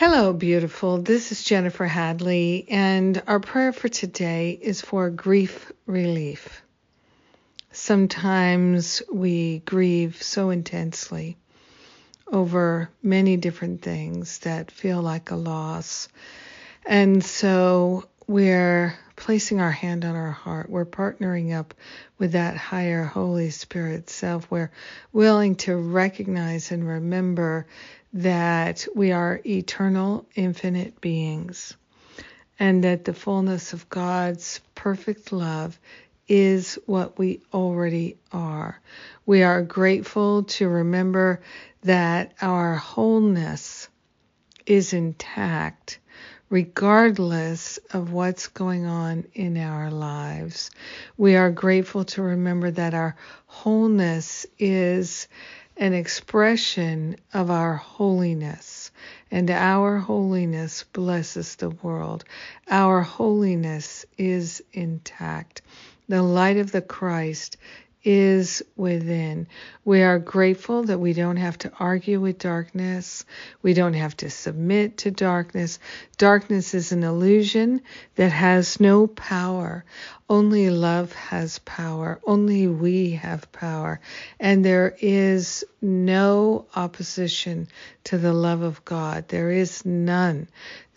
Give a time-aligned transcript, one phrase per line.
[0.00, 0.98] Hello, beautiful.
[0.98, 6.62] This is Jennifer Hadley, and our prayer for today is for grief relief.
[7.72, 11.36] Sometimes we grieve so intensely
[12.30, 16.08] over many different things that feel like a loss.
[16.86, 20.70] And so we're placing our hand on our heart.
[20.70, 21.74] We're partnering up
[22.18, 24.50] with that higher Holy Spirit self.
[24.50, 24.70] We're
[25.12, 27.66] willing to recognize and remember
[28.14, 31.76] that we are eternal, infinite beings
[32.58, 35.78] and that the fullness of God's perfect love
[36.28, 38.80] is what we already are.
[39.26, 41.40] We are grateful to remember
[41.82, 43.88] that our wholeness
[44.66, 45.98] is intact
[46.50, 50.70] regardless of what's going on in our lives.
[51.16, 55.28] We are grateful to remember that our wholeness is
[55.76, 58.90] an expression of our holiness.
[59.30, 62.24] And our holiness blesses the world.
[62.68, 65.62] Our holiness is intact.
[66.08, 67.58] The light of the Christ
[68.08, 69.46] is within.
[69.84, 73.26] We are grateful that we don't have to argue with darkness.
[73.60, 75.78] We don't have to submit to darkness.
[76.16, 77.82] Darkness is an illusion
[78.14, 79.84] that has no power.
[80.26, 82.18] Only love has power.
[82.26, 84.00] Only we have power.
[84.40, 87.68] And there is no opposition
[88.04, 89.28] to the love of God.
[89.28, 90.48] There is none.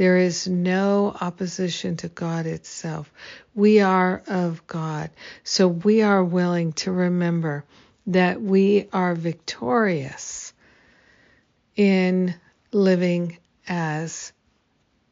[0.00, 3.12] There is no opposition to God itself.
[3.54, 5.10] We are of God.
[5.44, 7.66] So we are willing to remember
[8.06, 10.54] that we are victorious
[11.76, 12.34] in
[12.72, 13.36] living
[13.68, 14.32] as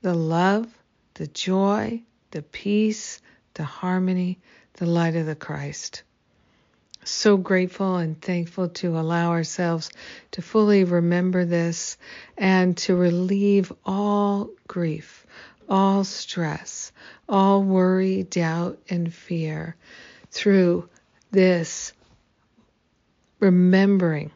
[0.01, 0.67] the love,
[1.13, 2.01] the joy,
[2.31, 3.21] the peace,
[3.53, 4.39] the harmony,
[4.73, 6.03] the light of the Christ.
[7.11, 9.91] So grateful and thankful to allow ourselves
[10.33, 11.97] to fully remember this
[12.37, 15.27] and to relieve all grief,
[15.71, 16.93] all stress,
[17.27, 19.75] all worry, doubt, and fear
[20.31, 20.91] through
[21.31, 21.95] this
[23.41, 24.31] remembering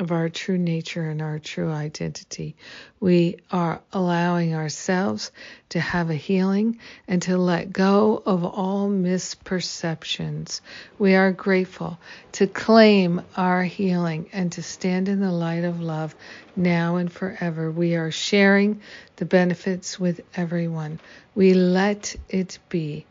[0.00, 2.56] of our true nature and our true identity.
[3.00, 5.30] We are allowing ourselves
[5.68, 10.62] to have a healing and to let go of all misperceptions.
[10.98, 11.98] We are grateful
[12.32, 16.14] to claim our healing and to stand in the light of love
[16.56, 17.70] now and forever.
[17.70, 18.80] We are sharing
[19.16, 20.98] the benefits with everyone.
[21.34, 23.04] We let it be.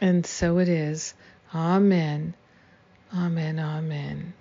[0.00, 1.14] And so it is.
[1.54, 2.34] Amen.
[3.16, 3.60] Amen.
[3.60, 4.34] Amen.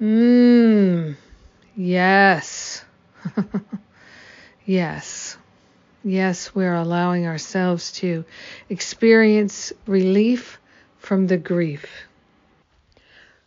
[0.00, 1.16] Mmm.
[1.74, 2.84] Yes.
[4.66, 5.36] yes.
[6.04, 8.24] Yes, we're allowing ourselves to
[8.68, 10.58] experience relief
[10.98, 11.86] from the grief.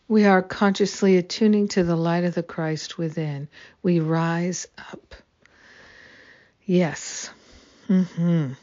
[0.07, 3.47] We are consciously attuning to the light of the Christ within.
[3.81, 5.16] We rise up.
[6.66, 7.29] Yes.
[7.88, 8.53] Mm-hmm.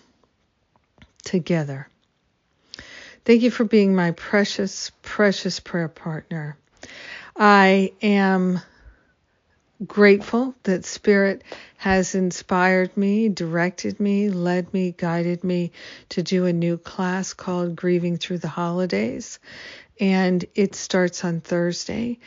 [1.24, 1.88] Together.
[3.24, 6.58] Thank you for being my precious, precious prayer partner.
[7.40, 8.60] I am
[9.86, 11.44] grateful that Spirit
[11.76, 15.70] has inspired me, directed me, led me, guided me
[16.08, 19.38] to do a new class called Grieving Through the Holidays.
[20.00, 22.18] And it starts on Thursday.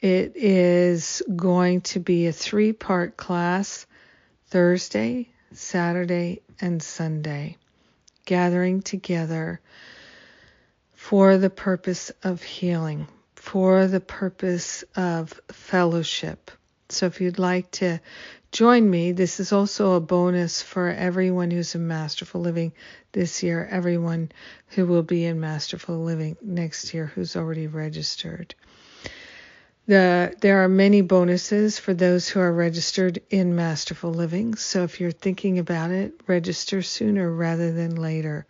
[0.00, 3.86] It is going to be a three part class
[4.46, 7.56] Thursday, Saturday, and Sunday,
[8.26, 9.60] gathering together
[10.94, 13.08] for the purpose of healing
[13.42, 16.52] for the purpose of fellowship.
[16.90, 18.00] So if you'd like to
[18.52, 22.72] join me, this is also a bonus for everyone who's in Masterful Living
[23.10, 24.30] this year, everyone
[24.68, 28.54] who will be in Masterful Living next year who's already registered.
[29.88, 34.54] The, there are many bonuses for those who are registered in Masterful Living.
[34.54, 38.46] So if you're thinking about it, register sooner rather than later.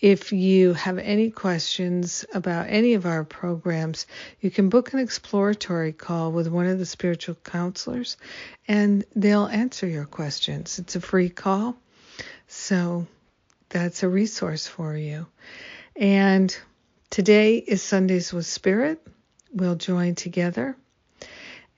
[0.00, 4.06] If you have any questions about any of our programs,
[4.42, 8.18] you can book an exploratory call with one of the spiritual counselors
[8.68, 10.78] and they'll answer your questions.
[10.78, 11.74] It's a free call.
[12.48, 13.06] So
[13.70, 15.26] that's a resource for you.
[15.96, 16.54] And
[17.08, 19.00] today is Sundays with Spirit
[19.52, 20.76] we'll join together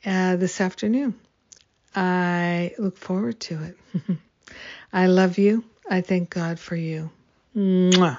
[0.04, 1.14] uh, this afternoon.
[1.94, 3.78] I look forward to it.
[4.92, 5.64] I love you.
[5.90, 7.10] I thank God for you.
[7.56, 8.18] Mwah.